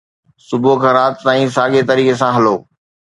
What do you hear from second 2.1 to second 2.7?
سان هلو